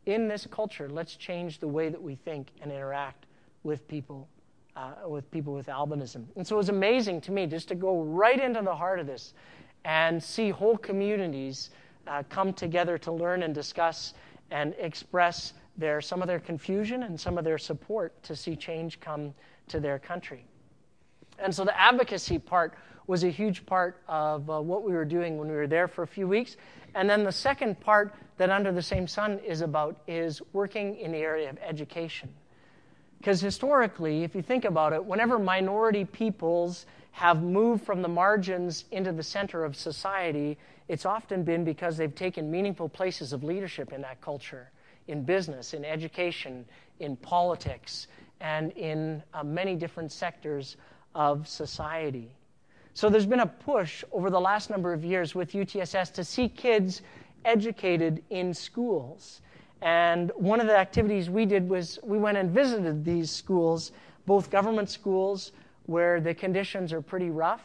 [0.05, 3.25] in this culture, let's change the way that we think and interact
[3.63, 4.27] with people,
[4.75, 6.25] uh, with people with albinism.
[6.35, 9.07] And so it was amazing to me just to go right into the heart of
[9.07, 9.33] this
[9.85, 11.71] and see whole communities
[12.07, 14.13] uh, come together to learn and discuss
[14.51, 18.99] and express their some of their confusion and some of their support to see change
[18.99, 19.33] come
[19.67, 20.45] to their country.
[21.39, 22.73] And so the advocacy part
[23.07, 26.03] was a huge part of uh, what we were doing when we were there for
[26.03, 26.57] a few weeks.
[26.95, 31.11] And then the second part that Under the Same Sun is about is working in
[31.11, 32.29] the area of education.
[33.17, 38.85] Because historically, if you think about it, whenever minority peoples have moved from the margins
[38.91, 40.57] into the center of society,
[40.87, 44.69] it's often been because they've taken meaningful places of leadership in that culture,
[45.07, 46.65] in business, in education,
[46.99, 48.07] in politics,
[48.41, 50.77] and in uh, many different sectors
[51.15, 52.29] of society.
[52.93, 56.47] So there's been a push over the last number of years with UTSS to see
[56.47, 57.01] kids
[57.45, 59.41] educated in schools.
[59.81, 63.91] And one of the activities we did was we went and visited these schools,
[64.25, 65.51] both government schools
[65.87, 67.63] where the conditions are pretty rough,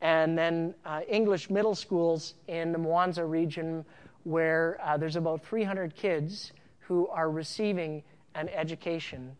[0.00, 3.84] and then uh, English middle schools in the Mwanza region
[4.24, 6.52] where uh, there's about 300 kids
[6.86, 8.02] who are receiving
[8.34, 9.34] an education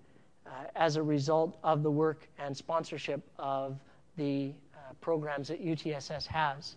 [0.46, 3.78] uh, as a result of the work and sponsorship of
[4.16, 6.76] the uh, programs that UTSS has.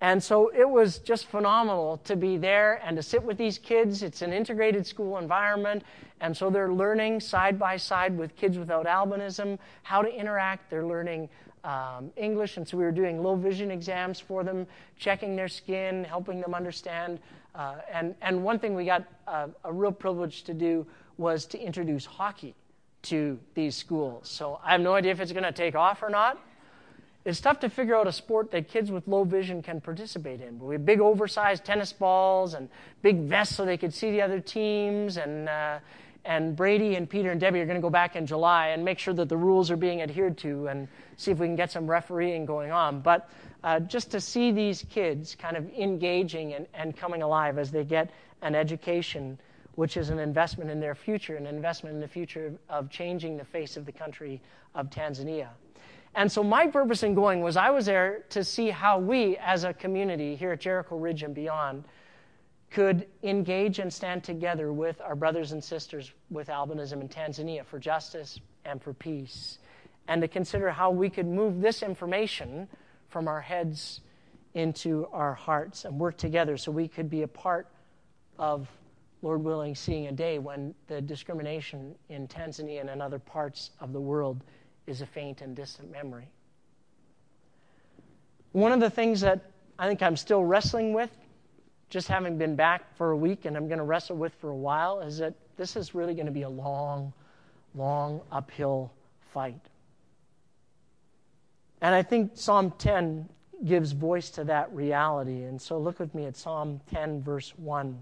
[0.00, 4.04] And so it was just phenomenal to be there and to sit with these kids.
[4.04, 5.82] It's an integrated school environment.
[6.20, 10.70] And so they're learning side by side with kids without albinism how to interact.
[10.70, 11.28] They're learning
[11.64, 12.58] um, English.
[12.58, 16.54] And so we were doing low vision exams for them, checking their skin, helping them
[16.54, 17.18] understand.
[17.54, 21.58] Uh, and, and one thing we got a, a real privilege to do was to
[21.58, 22.54] introduce hockey
[23.02, 24.28] to these schools.
[24.28, 26.38] So I have no idea if it's going to take off or not.
[27.24, 30.56] It's tough to figure out a sport that kids with low vision can participate in.
[30.56, 32.68] But we have big oversized tennis balls and
[33.02, 35.16] big vests so they could see the other teams.
[35.16, 35.78] And, uh,
[36.28, 38.98] and Brady and Peter and Debbie are going to go back in July and make
[38.98, 40.86] sure that the rules are being adhered to and
[41.16, 43.00] see if we can get some refereeing going on.
[43.00, 43.30] But
[43.64, 47.82] uh, just to see these kids kind of engaging and, and coming alive as they
[47.82, 48.10] get
[48.42, 49.38] an education,
[49.76, 53.44] which is an investment in their future, an investment in the future of changing the
[53.44, 54.38] face of the country
[54.74, 55.48] of Tanzania.
[56.14, 59.64] And so my purpose in going was I was there to see how we, as
[59.64, 61.84] a community here at Jericho Ridge and beyond,
[62.70, 67.78] could engage and stand together with our brothers and sisters with albinism in Tanzania for
[67.78, 69.58] justice and for peace,
[70.06, 72.68] and to consider how we could move this information
[73.08, 74.00] from our heads
[74.54, 77.68] into our hearts and work together so we could be a part
[78.38, 78.68] of,
[79.22, 83.92] Lord willing, seeing a day when the discrimination in Tanzania and in other parts of
[83.92, 84.42] the world
[84.86, 86.28] is a faint and distant memory.
[88.52, 91.10] One of the things that I think I'm still wrestling with,
[91.90, 94.56] just having been back for a week and I'm going to wrestle with for a
[94.56, 97.12] while, is that this is really going to be a long,
[97.74, 98.92] long uphill
[99.32, 99.60] fight.
[101.80, 103.28] And I think Psalm 10
[103.64, 105.44] gives voice to that reality.
[105.44, 107.88] And so look with me at Psalm 10, verse 1.
[107.88, 107.94] It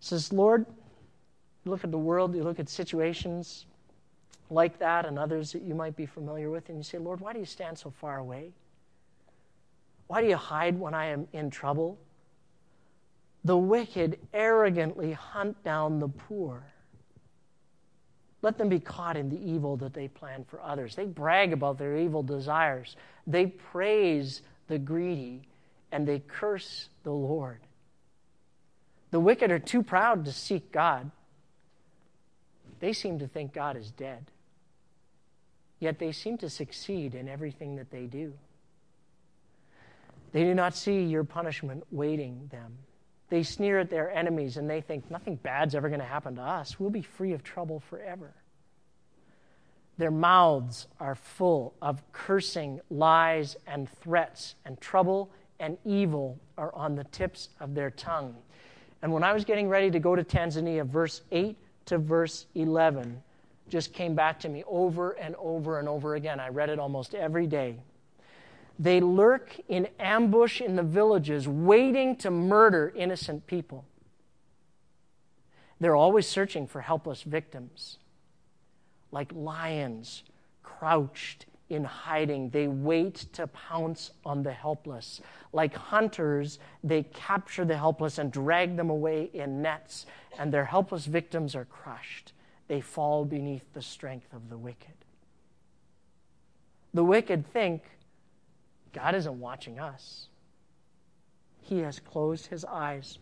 [0.00, 0.66] says, Lord,
[1.64, 3.66] you look at the world, you look at situations,
[4.50, 7.32] like that and others that you might be familiar with, and you say, Lord, why
[7.32, 8.52] do you stand so far away?
[10.06, 11.98] Why do you hide when I am in trouble?
[13.46, 16.64] The wicked arrogantly hunt down the poor.
[18.42, 20.96] Let them be caught in the evil that they plan for others.
[20.96, 22.96] They brag about their evil desires.
[23.24, 25.42] They praise the greedy
[25.92, 27.60] and they curse the Lord.
[29.12, 31.12] The wicked are too proud to seek God.
[32.80, 34.26] They seem to think God is dead.
[35.78, 38.32] Yet they seem to succeed in everything that they do.
[40.32, 42.78] They do not see your punishment waiting them.
[43.28, 46.42] They sneer at their enemies and they think nothing bad's ever going to happen to
[46.42, 46.78] us.
[46.78, 48.32] We'll be free of trouble forever.
[49.98, 56.96] Their mouths are full of cursing, lies, and threats, and trouble and evil are on
[56.96, 58.36] the tips of their tongue.
[59.02, 63.22] And when I was getting ready to go to Tanzania, verse 8 to verse 11
[63.68, 66.38] just came back to me over and over and over again.
[66.40, 67.76] I read it almost every day.
[68.78, 73.84] They lurk in ambush in the villages, waiting to murder innocent people.
[75.80, 77.98] They're always searching for helpless victims.
[79.10, 80.22] Like lions
[80.62, 85.20] crouched in hiding, they wait to pounce on the helpless.
[85.52, 90.06] Like hunters, they capture the helpless and drag them away in nets,
[90.38, 92.32] and their helpless victims are crushed
[92.68, 94.94] they fall beneath the strength of the wicked.
[96.94, 97.82] The wicked think
[98.96, 100.28] God isn't watching us.
[101.60, 103.18] He has closed his eyes.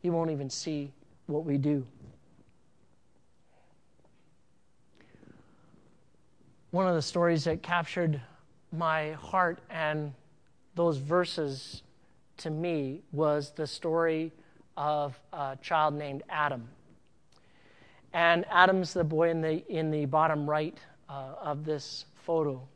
[0.00, 0.92] He won't even see
[1.26, 1.86] what we do.
[6.70, 8.18] One of the stories that captured
[8.72, 10.14] my heart and
[10.74, 11.82] those verses
[12.38, 14.32] to me was the story
[14.78, 16.66] of a child named Adam.
[18.14, 20.78] And Adam's the boy in the, in the bottom right
[21.10, 22.66] uh, of this photo.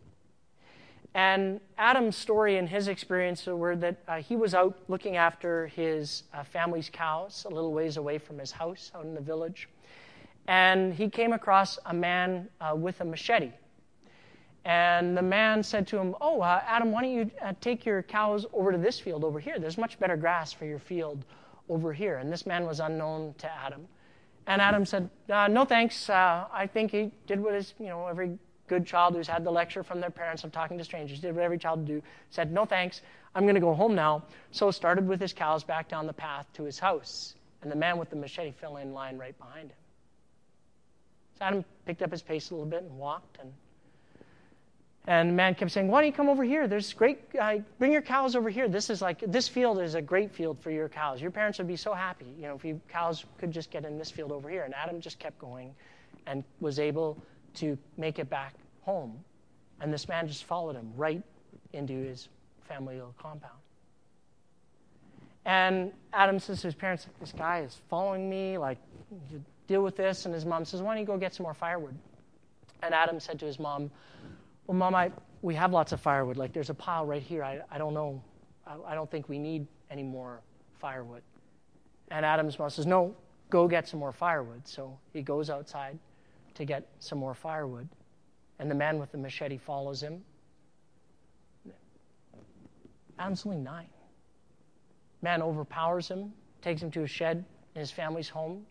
[1.14, 6.22] And Adam's story and his experience were that uh, he was out looking after his
[6.32, 9.68] uh, family's cows a little ways away from his house out in the village.
[10.46, 13.50] And he came across a man uh, with a machete.
[14.64, 18.02] And the man said to him, Oh, uh, Adam, why don't you uh, take your
[18.02, 19.58] cows over to this field over here?
[19.58, 21.24] There's much better grass for your field
[21.68, 22.18] over here.
[22.18, 23.88] And this man was unknown to Adam.
[24.46, 26.08] And Adam said, uh, No thanks.
[26.08, 28.38] I think he did what his, you know, every
[28.70, 31.42] good child who's had the lecture from their parents of talking to strangers, did what
[31.42, 33.02] every child would do, said, No thanks,
[33.34, 34.22] I'm going to go home now.
[34.52, 37.34] So started with his cows back down the path to his house.
[37.62, 39.76] And the man with the machete fell in line right behind him.
[41.38, 43.38] So Adam picked up his pace a little bit and walked.
[43.40, 43.52] And,
[45.08, 46.68] and the man kept saying, Why don't you come over here?
[46.68, 48.68] There's great, uh, bring your cows over here.
[48.68, 51.20] This is like, this field is a great field for your cows.
[51.20, 53.98] Your parents would be so happy, you know, if you cows could just get in
[53.98, 54.62] this field over here.
[54.62, 55.74] And Adam just kept going
[56.26, 57.20] and was able
[57.54, 59.18] to make it back home.
[59.80, 61.22] And this man just followed him right
[61.72, 62.28] into his
[62.68, 63.54] family compound.
[65.44, 68.78] And Adam says to his parents, This guy is following me, like,
[69.66, 70.26] deal with this.
[70.26, 71.94] And his mom says, Why don't you go get some more firewood?
[72.82, 73.90] And Adam said to his mom,
[74.66, 75.10] Well, mom, I,
[75.42, 76.36] we have lots of firewood.
[76.36, 77.42] Like, there's a pile right here.
[77.42, 78.22] I, I don't know.
[78.66, 80.40] I, I don't think we need any more
[80.78, 81.22] firewood.
[82.10, 83.14] And Adam's mom says, No,
[83.48, 84.68] go get some more firewood.
[84.68, 85.98] So he goes outside
[86.54, 87.88] to get some more firewood.
[88.58, 90.22] And the man with the machete follows him.
[93.18, 93.88] Adam's only nine.
[95.22, 96.32] Man overpowers him,
[96.62, 98.64] takes him to a shed in his family's home,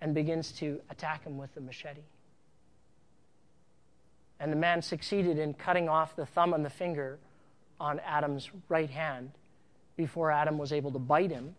[0.00, 2.02] and begins to attack him with the machete.
[4.40, 7.18] And the man succeeded in cutting off the thumb and the finger
[7.80, 9.30] on Adam's right hand
[9.96, 11.54] before Adam was able to bite him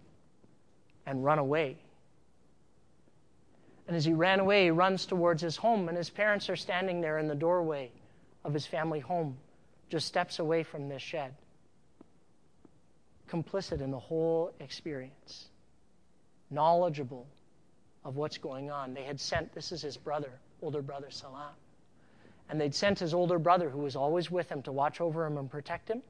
[1.05, 1.77] and run away.
[3.89, 7.01] And as he ran away, he runs towards his home, and his parents are standing
[7.01, 7.89] there in the doorway
[8.45, 9.35] of his family home,
[9.89, 11.33] just steps away from this shed
[13.27, 15.49] complicit in the whole experience,
[16.49, 17.27] knowledgeable
[18.03, 18.93] of what's going on.
[18.93, 21.53] They had sent, this is his brother, older brother Salam.
[22.49, 25.37] And they'd sent his older brother, who was always with him, to watch over him
[25.37, 26.01] and protect him.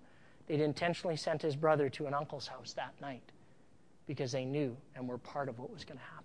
[0.47, 3.23] They'd intentionally sent his brother to an uncle's house that night
[4.05, 6.18] because they knew and were part of what was going to happen.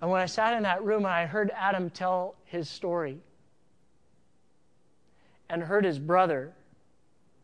[0.00, 3.18] And when I sat in that room and I heard Adam tell his story
[5.50, 6.52] and heard his brother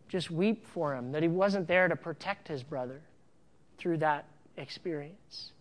[0.08, 3.00] just weep for him that he wasn't there to protect his brother
[3.78, 5.52] through that experience.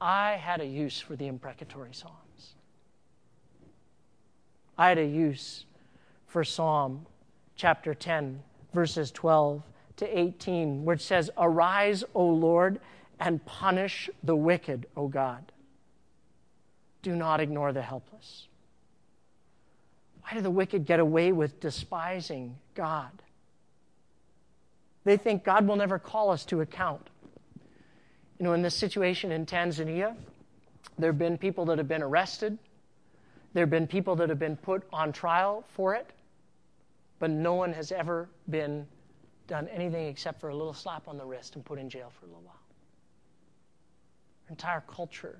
[0.00, 2.54] I had a use for the imprecatory Psalms.
[4.76, 5.64] I had a use
[6.26, 7.06] for Psalm
[7.54, 8.42] chapter 10,
[8.74, 9.62] verses 12
[9.96, 12.80] to 18, which says, Arise, O Lord,
[13.18, 15.52] and punish the wicked, O God.
[17.02, 18.48] Do not ignore the helpless.
[20.22, 23.10] Why do the wicked get away with despising God?
[25.04, 27.08] They think God will never call us to account.
[28.38, 30.16] You know, in this situation in Tanzania,
[30.98, 32.58] there have been people that have been arrested,
[33.54, 36.10] there have been people that have been put on trial for it,
[37.18, 38.86] but no one has ever been
[39.46, 42.26] done anything except for a little slap on the wrist and put in jail for
[42.26, 42.65] a little while.
[44.46, 45.38] Our entire culture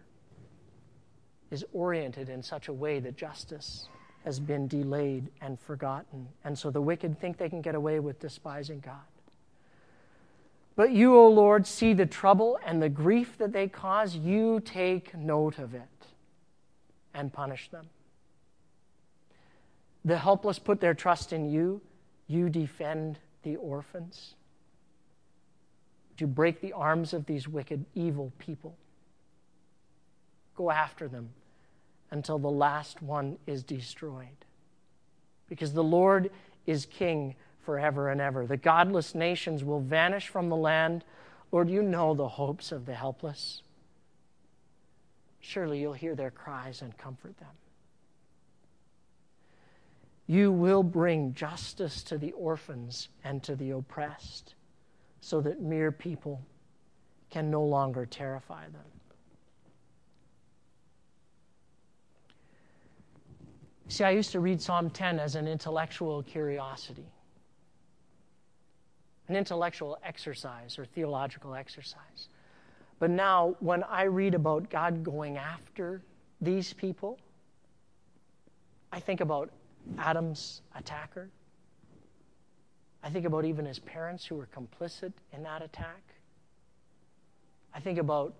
[1.50, 3.88] is oriented in such a way that justice
[4.24, 6.26] has been delayed and forgotten.
[6.44, 8.96] And so the wicked think they can get away with despising God.
[10.74, 14.16] But you, O Lord, see the trouble and the grief that they cause.
[14.16, 15.82] You take note of it
[17.14, 17.86] and punish them.
[20.04, 21.80] The helpless put their trust in you.
[22.26, 24.34] You defend the orphans.
[26.18, 28.76] To break the arms of these wicked, evil people.
[30.56, 31.30] Go after them
[32.10, 34.44] until the last one is destroyed.
[35.48, 36.30] Because the Lord
[36.66, 38.46] is king forever and ever.
[38.46, 41.04] The godless nations will vanish from the land.
[41.52, 43.62] Lord, you know the hopes of the helpless.
[45.40, 47.48] Surely you'll hear their cries and comfort them.
[50.26, 54.54] You will bring justice to the orphans and to the oppressed
[55.20, 56.40] so that mere people
[57.30, 58.95] can no longer terrify them.
[63.88, 67.07] See, I used to read Psalm 10 as an intellectual curiosity,
[69.29, 72.29] an intellectual exercise or theological exercise.
[72.99, 76.03] But now, when I read about God going after
[76.40, 77.18] these people,
[78.90, 79.51] I think about
[79.99, 81.29] Adam's attacker.
[83.05, 86.03] I think about even his parents who were complicit in that attack.
[87.72, 88.35] I think about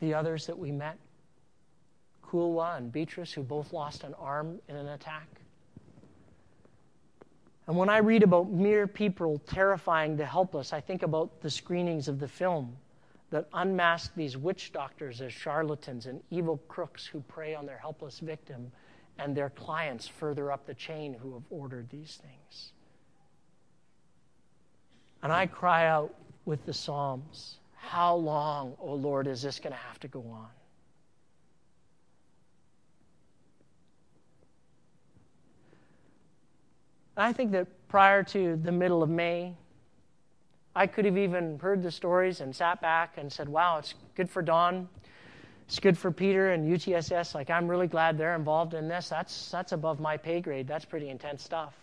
[0.00, 0.98] the others that we met
[2.30, 5.28] Kulwa and Beatrice, who both lost an arm in an attack.
[7.66, 12.06] And when I read about mere people terrifying the helpless, I think about the screenings
[12.08, 12.76] of the film
[13.30, 18.20] that unmask these witch doctors as charlatans and evil crooks who prey on their helpless
[18.20, 18.70] victim
[19.18, 22.72] and their clients further up the chain who have ordered these things.
[25.22, 26.14] And I cry out
[26.44, 30.48] with the Psalms, How long, O Lord, is this going to have to go on?
[37.16, 39.54] I think that prior to the middle of May,
[40.74, 44.28] I could have even heard the stories and sat back and said, wow, it's good
[44.28, 44.88] for Don.
[45.66, 47.34] It's good for Peter and UTSS.
[47.34, 49.08] Like, I'm really glad they're involved in this.
[49.08, 50.68] That's, that's above my pay grade.
[50.68, 51.74] That's pretty intense stuff.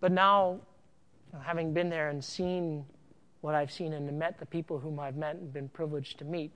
[0.00, 0.58] But now,
[1.42, 2.84] having been there and seen
[3.40, 6.50] what I've seen and met the people whom I've met and been privileged to meet,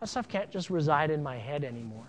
[0.00, 2.06] that stuff can't just reside in my head anymore.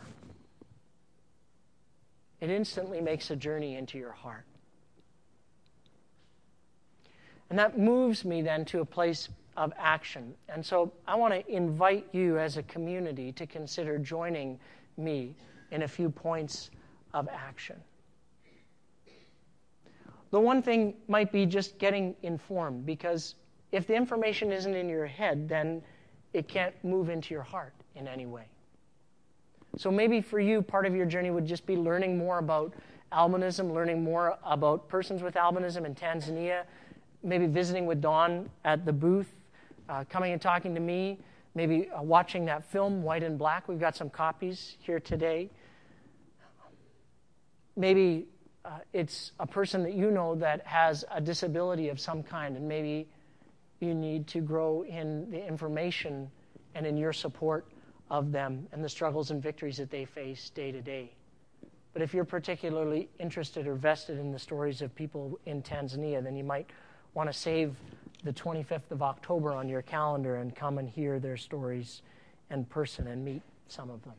[2.41, 4.45] It instantly makes a journey into your heart.
[7.49, 10.33] And that moves me then to a place of action.
[10.49, 14.59] And so I want to invite you as a community to consider joining
[14.97, 15.35] me
[15.71, 16.71] in a few points
[17.13, 17.75] of action.
[20.31, 23.35] The one thing might be just getting informed because
[23.71, 25.81] if the information isn't in your head, then
[26.33, 28.45] it can't move into your heart in any way.
[29.81, 32.71] So maybe for you, part of your journey would just be learning more about
[33.11, 36.65] albinism, learning more about persons with albinism in Tanzania,
[37.23, 39.33] maybe visiting with Don at the booth,
[39.89, 41.17] uh, coming and talking to me,
[41.55, 43.67] maybe uh, watching that film, White and Black.
[43.67, 45.49] We've got some copies here today.
[47.75, 48.27] Maybe
[48.63, 52.67] uh, it's a person that you know that has a disability of some kind, and
[52.67, 53.07] maybe
[53.79, 56.29] you need to grow in the information
[56.75, 57.65] and in your support
[58.11, 61.11] of them and the struggles and victories that they face day to day.
[61.93, 66.35] But if you're particularly interested or vested in the stories of people in Tanzania, then
[66.35, 66.69] you might
[67.15, 67.75] want to save
[68.23, 72.03] the 25th of October on your calendar and come and hear their stories
[72.51, 74.13] in person and meet some of them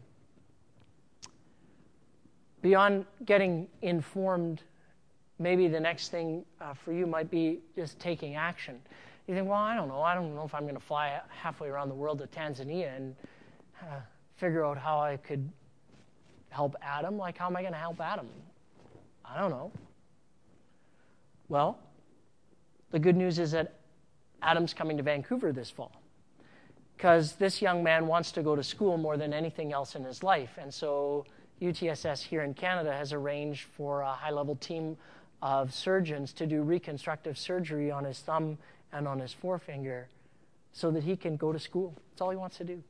[2.63, 4.63] beyond getting informed,
[5.39, 8.81] maybe the next thing uh, for you might be just taking action.
[9.27, 10.01] You think, well, I don't know.
[10.01, 13.15] I don't know if I'm going to fly halfway around the world to Tanzania and
[13.83, 14.01] uh,
[14.37, 15.51] figure out how I could
[16.51, 17.19] help Adam.
[17.19, 18.29] Like, how am I going to help Adam?
[19.25, 19.73] I don't know.
[21.49, 21.79] Well,
[22.91, 23.81] the good news is that
[24.43, 25.93] Adam's coming to Vancouver this fall
[26.97, 30.23] because this young man wants to go to school more than anything else in his
[30.23, 30.51] life.
[30.59, 31.27] And so
[31.61, 34.97] UTSS here in Canada has arranged for a high level team
[35.41, 38.59] of surgeons to do reconstructive surgery on his thumb
[38.93, 40.09] and on his forefinger
[40.73, 41.95] so that he can go to school.
[42.11, 42.83] That's all he wants to do.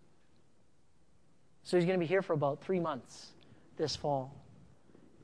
[1.63, 3.29] So he's going to be here for about three months
[3.77, 4.35] this fall,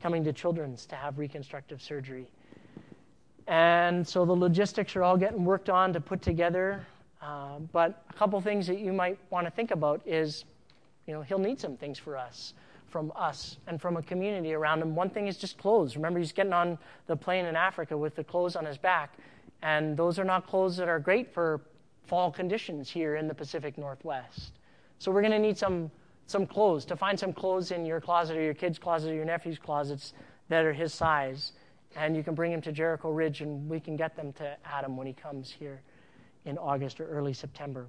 [0.01, 2.26] coming to Children's to have reconstructive surgery.
[3.47, 6.86] And so the logistics are all getting worked on to put together.
[7.20, 10.45] Uh, but a couple things that you might want to think about is,
[11.07, 12.55] you know, he'll need some things for us
[12.89, 14.95] from us and from a community around him.
[14.95, 15.97] One thing is just clothes.
[15.97, 19.18] Remember, he's getting on the plane in Africa with the clothes on his back,
[19.62, 21.61] and those are not clothes that are great for
[22.07, 24.53] fall conditions here in the Pacific Northwest.
[24.99, 25.91] So we're going to need some
[26.29, 29.24] some clothes to find some clothes in your closet or your kid's closet or your
[29.24, 30.12] nephew's closets
[30.51, 31.53] that are his size,
[31.97, 34.97] and you can bring him to Jericho Ridge, and we can get them to Adam
[34.97, 35.81] when he comes here
[36.45, 37.87] in August or early September.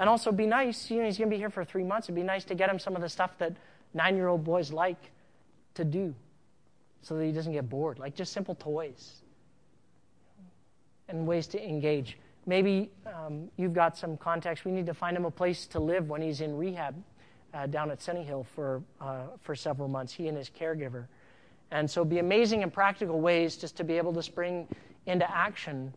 [0.00, 0.90] And also be nice.
[0.90, 2.06] You know, he's going to be here for three months.
[2.06, 3.52] It'd be nice to get him some of the stuff that
[3.94, 5.10] nine year old boys like
[5.74, 6.14] to do
[7.02, 9.22] so that he doesn't get bored, like just simple toys
[11.08, 12.18] and ways to engage.
[12.46, 14.64] Maybe um, you've got some context.
[14.64, 16.94] We need to find him a place to live when he's in rehab
[17.54, 21.06] uh, down at Sunny Hill for, uh, for several months, he and his caregiver.
[21.70, 24.66] And so, be amazing and practical ways just to be able to spring
[25.06, 25.92] into action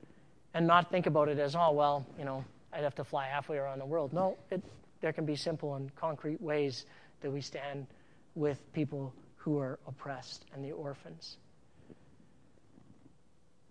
[0.54, 2.44] and not think about it as, oh, well, you know,
[2.74, 4.14] I'd have to fly halfway around the world.
[4.14, 4.62] No, it,
[5.02, 6.86] there can be simple and concrete ways
[7.22, 7.88] that we stand
[8.36, 11.38] with people who are oppressed and the orphans.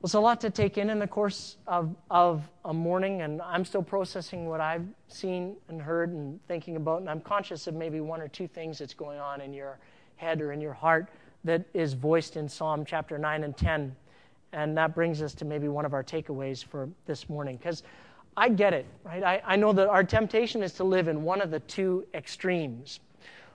[0.00, 3.42] Well, it's a lot to take in in the course of, of a morning, and
[3.42, 7.74] I'm still processing what I've seen and heard and thinking about, and I'm conscious of
[7.74, 9.78] maybe one or two things that's going on in your
[10.16, 11.10] head or in your heart
[11.44, 13.94] that is voiced in Psalm chapter 9 and 10.
[14.54, 17.58] And that brings us to maybe one of our takeaways for this morning.
[17.58, 17.82] Because
[18.38, 19.22] I get it, right?
[19.22, 23.00] I, I know that our temptation is to live in one of the two extremes.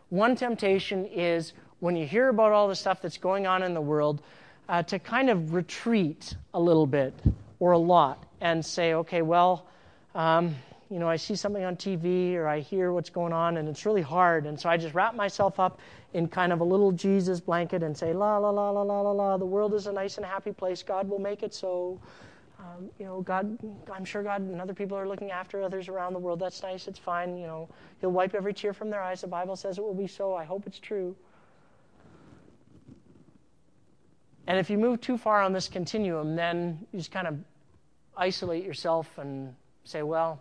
[0.10, 3.82] One temptation is when you hear about all the stuff that's going on in the
[3.82, 4.22] world,
[4.70, 7.14] uh, to kind of retreat a little bit
[7.60, 9.68] or a lot and say, okay, well,
[10.14, 10.56] um,
[10.90, 13.86] you know, I see something on TV or I hear what's going on and it's
[13.86, 14.46] really hard.
[14.46, 15.80] And so I just wrap myself up
[16.14, 19.12] in kind of a little Jesus blanket and say, la, la, la, la, la, la,
[19.12, 20.84] la, the world is a nice and happy place.
[20.84, 22.00] God will make it so
[22.66, 23.58] um, you know, God,
[23.94, 26.40] I'm sure God and other people are looking after others around the world.
[26.40, 26.88] That's nice.
[26.88, 27.38] It's fine.
[27.38, 27.70] You know,
[28.02, 29.22] He'll wipe every tear from their eyes.
[29.22, 30.34] The Bible says it will be so.
[30.34, 31.16] I hope it's true.
[34.48, 37.38] And if you move too far on this continuum, then you just kind of
[38.16, 40.40] isolate yourself and say, well,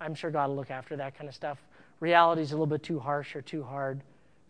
[0.00, 1.58] I'm sure God will look after that kind of stuff.
[2.00, 4.00] Reality is a little bit too harsh or too hard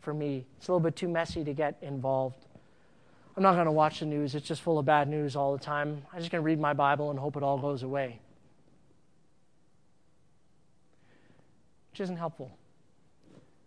[0.00, 0.44] for me.
[0.58, 2.46] It's a little bit too messy to get involved.
[3.36, 5.62] I'm not going to watch the news, it's just full of bad news all the
[5.62, 6.02] time.
[6.12, 8.18] I'm just going to read my Bible and hope it all goes away.
[11.90, 12.50] Which isn't helpful.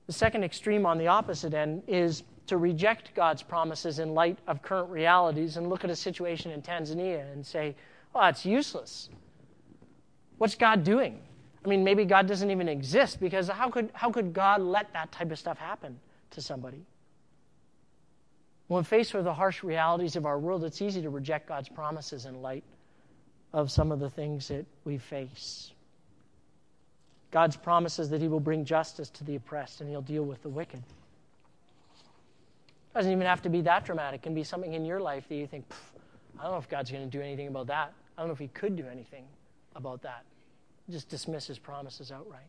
[0.08, 4.62] The second extreme on the opposite end is to reject God's promises in light of
[4.62, 7.76] current realities and look at a situation in Tanzania and say,
[8.14, 9.10] oh, it's useless.
[10.38, 11.20] What's God doing?
[11.64, 15.12] I mean, maybe God doesn't even exist because how could, how could God let that
[15.12, 16.00] type of stuff happen
[16.32, 16.86] to somebody?
[18.68, 22.26] When faced with the harsh realities of our world, it's easy to reject God's promises
[22.26, 22.64] in light
[23.52, 25.72] of some of the things that we face.
[27.32, 30.50] God's promises that He will bring justice to the oppressed and He'll deal with the
[30.50, 30.84] wicked.
[32.94, 34.22] Doesn't even have to be that dramatic.
[34.22, 35.66] It can be something in your life that you think,
[36.40, 37.94] I don't know if God's going to do anything about that.
[38.18, 39.26] I don't know if He could do anything
[39.76, 40.24] about that.
[40.90, 42.48] Just dismiss His promises outright.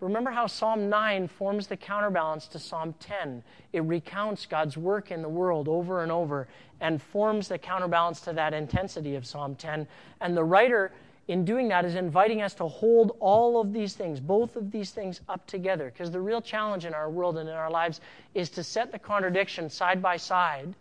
[0.00, 3.42] Remember how Psalm 9 forms the counterbalance to Psalm 10.
[3.72, 6.48] It recounts God's work in the world over and over
[6.80, 9.86] and forms the counterbalance to that intensity of Psalm 10.
[10.20, 10.92] And the writer
[11.30, 14.90] in doing that is inviting us to hold all of these things, both of these
[14.90, 15.84] things up together.
[15.84, 18.00] Because the real challenge in our world and in our lives
[18.34, 20.74] is to set the contradiction side by side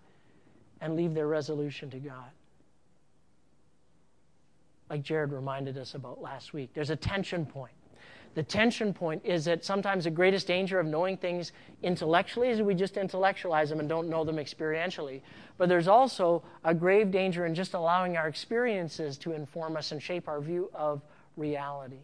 [0.81, 2.31] and leave their resolution to God.
[4.89, 7.73] Like Jared reminded us about last week, there's a tension point.
[8.35, 11.51] The tension point is that sometimes the greatest danger of knowing things
[11.81, 15.21] intellectually is we just intellectualize them and don't know them experientially.
[15.57, 20.01] But there's also a grave danger in just allowing our experiences to inform us and
[20.01, 21.01] shape our view of
[21.35, 22.01] reality.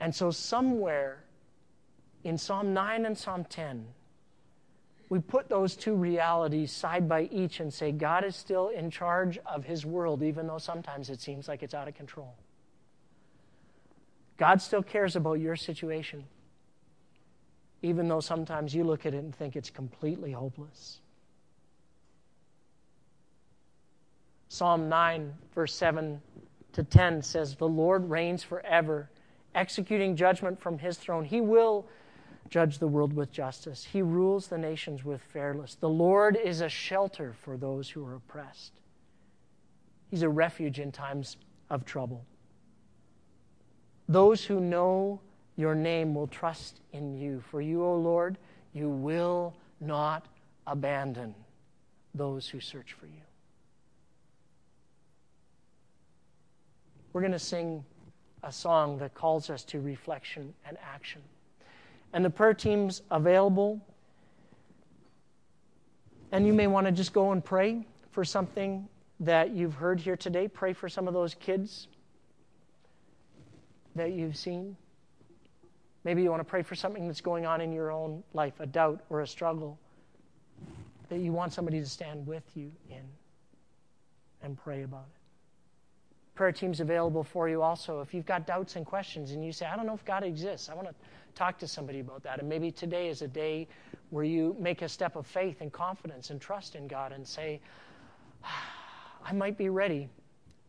[0.00, 1.24] And so, somewhere
[2.24, 3.86] in Psalm 9 and Psalm 10,
[5.08, 9.38] we put those two realities side by each and say, God is still in charge
[9.46, 12.34] of his world, even though sometimes it seems like it's out of control.
[14.36, 16.24] God still cares about your situation,
[17.82, 21.00] even though sometimes you look at it and think it's completely hopeless.
[24.48, 26.20] Psalm 9, verse 7
[26.72, 29.10] to 10 says, The Lord reigns forever,
[29.54, 31.24] executing judgment from his throne.
[31.24, 31.86] He will
[32.50, 33.84] judge the world with justice.
[33.84, 35.76] He rules the nations with fairness.
[35.76, 38.72] The Lord is a shelter for those who are oppressed.
[40.08, 41.36] He's a refuge in times
[41.70, 42.24] of trouble.
[44.08, 45.20] Those who know
[45.56, 47.42] your name will trust in you.
[47.50, 48.36] For you, O Lord,
[48.72, 50.26] you will not
[50.66, 51.34] abandon
[52.14, 53.22] those who search for you.
[57.12, 57.84] We're going to sing
[58.42, 61.22] a song that calls us to reflection and action.
[62.12, 63.80] And the prayer team's available.
[66.32, 68.88] And you may want to just go and pray for something
[69.20, 70.48] that you've heard here today.
[70.48, 71.86] Pray for some of those kids
[73.94, 74.76] that you've seen.
[76.04, 78.66] Maybe you want to pray for something that's going on in your own life, a
[78.66, 79.78] doubt or a struggle
[81.08, 83.02] that you want somebody to stand with you in
[84.42, 85.20] and pray about it.
[86.34, 88.00] Prayer team's available for you also.
[88.00, 90.68] If you've got doubts and questions and you say, I don't know if God exists,
[90.68, 90.94] I want to
[91.34, 92.40] talk to somebody about that.
[92.40, 93.68] And maybe today is a day
[94.10, 97.60] where you make a step of faith and confidence and trust in God and say,
[98.44, 98.72] ah,
[99.24, 100.08] I might be ready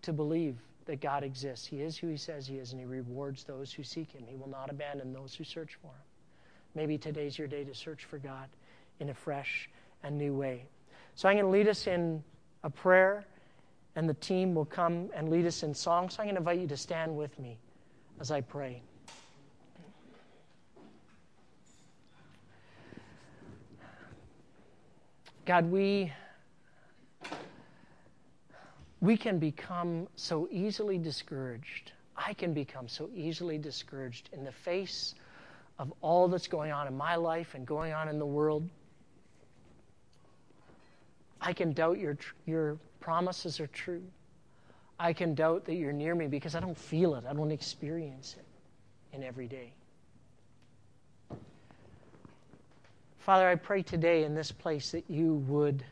[0.03, 0.55] to believe
[0.85, 1.65] that God exists.
[1.65, 4.23] He is who He says He is, and He rewards those who seek Him.
[4.27, 6.03] He will not abandon those who search for Him.
[6.75, 8.49] Maybe today's your day to search for God
[8.99, 9.69] in a fresh
[10.03, 10.65] and new way.
[11.15, 12.23] So I'm going to lead us in
[12.63, 13.25] a prayer,
[13.95, 16.09] and the team will come and lead us in song.
[16.09, 17.57] So I'm going to invite you to stand with me
[18.19, 18.81] as I pray.
[25.45, 26.11] God, we
[29.01, 31.91] we can become so easily discouraged.
[32.17, 35.15] I can become so easily discouraged in the face
[35.77, 38.67] of all that's going on in my life and going on in the world.
[41.41, 44.01] I can doubt your, your promises are true.
[44.97, 48.35] I can doubt that you're near me because I don't feel it, I don't experience
[48.39, 49.73] it in every day.
[53.19, 55.83] Father, I pray today in this place that you would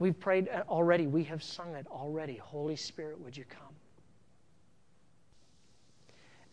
[0.00, 1.06] We've prayed already.
[1.06, 2.36] We have sung it already.
[2.36, 3.74] Holy Spirit, would you come?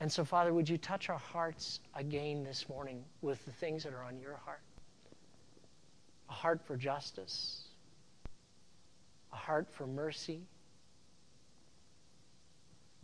[0.02, 3.94] And so, Father, would you touch our hearts again this morning with the things that
[3.94, 4.60] are on your heart?
[6.30, 7.70] A heart for justice,
[9.32, 10.42] a heart for mercy,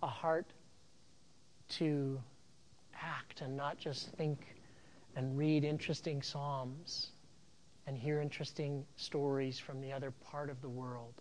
[0.04, 0.52] a heart
[1.70, 2.22] to
[3.02, 4.58] act and not just think
[5.16, 7.13] and read interesting Psalms
[7.88, 11.14] and hear interesting stories from the other part of the world.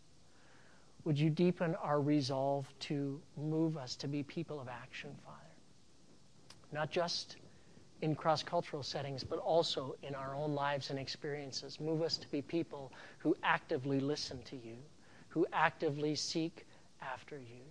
[1.05, 5.39] Would you deepen our resolve to move us to be people of action, Father?
[6.73, 7.37] Not just
[8.01, 11.81] in cross cultural settings, but also in our own lives and experiences.
[11.81, 14.77] Move us to be people who actively listen to you,
[15.29, 16.67] who actively seek
[17.01, 17.63] after you,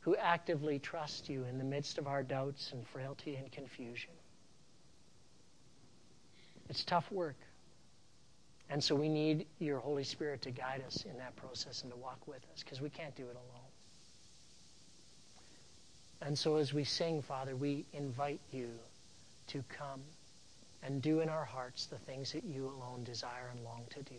[0.00, 4.10] who actively trust you in the midst of our doubts and frailty and confusion.
[6.68, 7.36] It's tough work.
[8.68, 11.96] And so we need your Holy Spirit to guide us in that process and to
[11.96, 13.66] walk with us because we can't do it alone.
[16.22, 18.70] And so as we sing, Father, we invite you
[19.48, 20.00] to come
[20.82, 24.16] and do in our hearts the things that you alone desire and long to do.